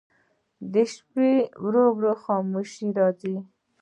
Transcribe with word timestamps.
د 0.73 0.75
شپې 0.93 1.31
ورو 1.63 1.85
ورو 1.95 2.13
خاموشي 2.23 2.87
راځي. 2.99 3.35